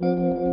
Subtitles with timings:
[0.00, 0.44] Hello,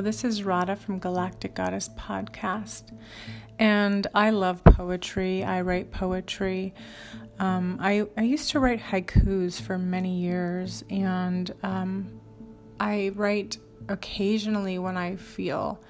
[0.00, 2.90] this is Radha from Galactic Goddess Podcast,
[3.60, 5.44] and I love poetry.
[5.44, 6.74] I write poetry.
[7.38, 12.20] Um, I, I used to write haikus for many years, and um,
[12.80, 13.58] I write
[13.88, 15.80] occasionally when I feel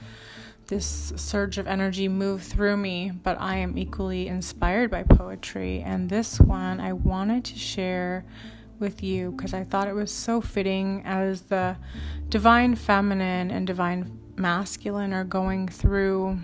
[0.67, 5.81] this surge of energy move through me, but I am equally inspired by poetry.
[5.81, 8.25] And this one I wanted to share
[8.79, 11.77] with you because I thought it was so fitting as the
[12.29, 16.39] divine feminine and divine masculine are going through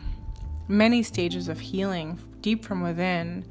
[0.69, 3.45] many stages of healing deep from within,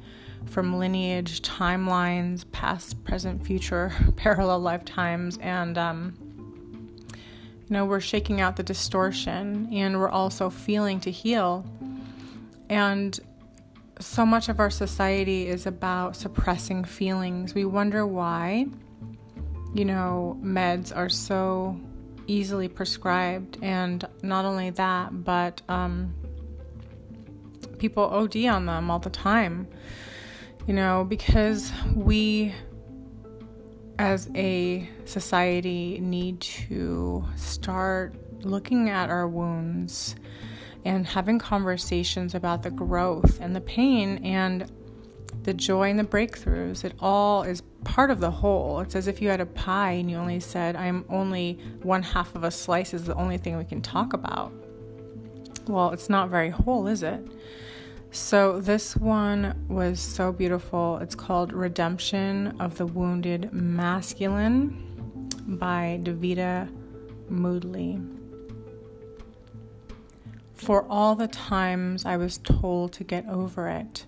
[0.46, 6.18] from lineage, timelines, past, present, future, parallel lifetimes, and um,
[7.70, 11.64] you know, we're shaking out the distortion and we're also feeling to heal.
[12.68, 13.18] And
[14.00, 17.54] so much of our society is about suppressing feelings.
[17.54, 18.66] We wonder why,
[19.72, 21.80] you know, meds are so
[22.26, 23.58] easily prescribed.
[23.62, 26.12] And not only that, but um,
[27.78, 29.68] people OD on them all the time,
[30.66, 32.52] you know, because we
[34.00, 40.16] as a society need to start looking at our wounds
[40.86, 44.72] and having conversations about the growth and the pain and
[45.42, 46.82] the joy and the breakthroughs.
[46.82, 48.80] It all is part of the whole.
[48.80, 52.34] It's as if you had a pie and you only said, I'm only one half
[52.34, 54.50] of a slice is the only thing we can talk about.
[55.68, 57.20] Well, it's not very whole, is it?
[58.12, 60.98] So, this one was so beautiful.
[60.98, 66.68] It's called Redemption of the Wounded Masculine by Davida
[67.30, 68.04] Moodley.
[70.54, 74.06] For all the times I was told to get over it,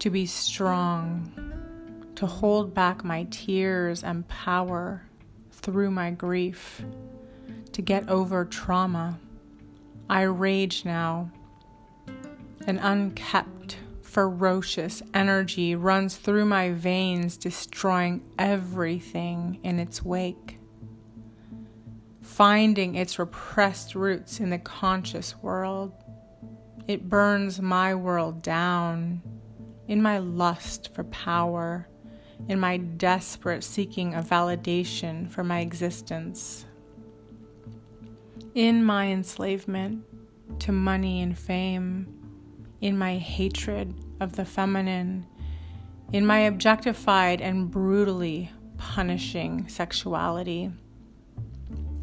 [0.00, 1.32] to be strong,
[2.16, 5.02] to hold back my tears and power
[5.52, 6.82] through my grief,
[7.70, 9.20] to get over trauma,
[10.10, 11.30] I rage now
[12.66, 20.58] an unkept, ferocious energy runs through my veins, destroying everything in its wake.
[22.20, 25.92] Finding its repressed roots in the conscious world,
[26.88, 29.22] it burns my world down
[29.86, 31.88] in my lust for power,
[32.48, 36.66] in my desperate seeking of validation for my existence,
[38.54, 40.04] in my enslavement
[40.58, 42.25] to money and fame
[42.80, 45.26] in my hatred of the feminine,
[46.12, 50.70] in my objectified and brutally punishing sexuality,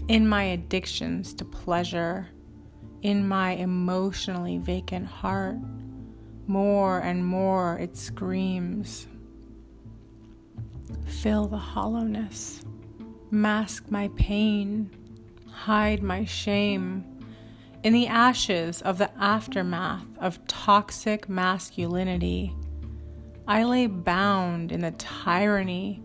[0.07, 2.27] in my addictions to pleasure,
[3.01, 5.57] in my emotionally vacant heart.
[6.47, 9.07] More and more it screams.
[11.05, 12.61] Fill the hollowness,
[13.31, 14.89] mask my pain,
[15.49, 17.05] hide my shame
[17.83, 22.55] in the ashes of the aftermath of toxic masculinity,
[23.45, 26.01] I lay bound in the tyranny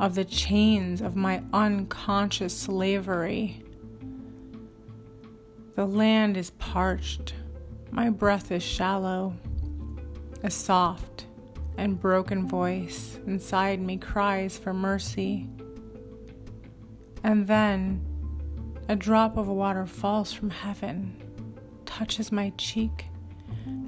[0.00, 3.62] of the chains of my unconscious slavery.
[5.76, 7.34] The land is parched,
[7.90, 9.34] my breath is shallow.
[10.44, 11.26] A soft
[11.76, 15.46] and broken voice inside me cries for mercy.
[17.22, 18.11] And then
[18.88, 21.16] a drop of water falls from heaven,
[21.84, 23.06] touches my cheek,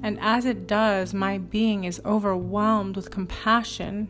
[0.03, 4.07] and as it does, my being is overwhelmed with compassion.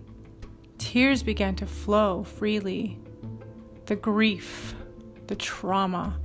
[0.78, 3.00] Tears begin to flow freely.
[3.85, 4.75] The grief,
[5.28, 6.19] the trauma,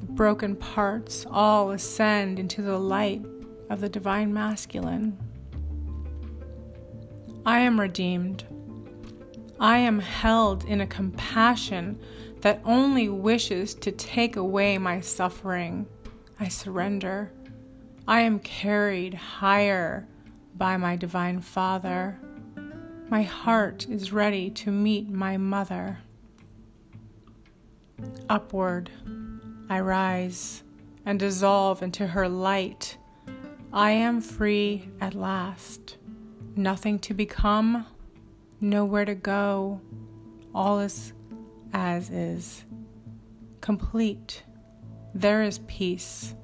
[0.00, 3.24] the broken parts all ascend into the light
[3.70, 5.18] of the divine masculine.
[7.44, 8.44] I am redeemed.
[9.60, 12.00] I am held in a compassion
[12.42, 15.86] that only wishes to take away my suffering.
[16.38, 17.32] I surrender.
[18.06, 20.06] I am carried higher
[20.56, 22.18] by my Divine Father.
[23.08, 26.00] My heart is ready to meet my mother.
[28.28, 28.90] Upward,
[29.68, 30.64] I rise
[31.06, 32.96] and dissolve into her light.
[33.72, 35.96] I am free at last.
[36.56, 37.86] Nothing to become,
[38.60, 39.80] nowhere to go.
[40.54, 41.12] All is
[41.72, 42.64] as is,
[43.60, 44.42] complete.
[45.14, 46.34] There is peace.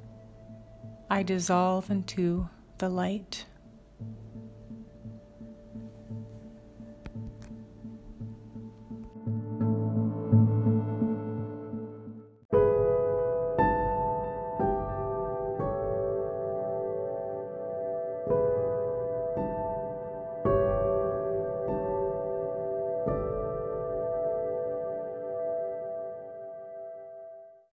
[1.10, 2.48] I dissolve into
[2.78, 3.46] the light.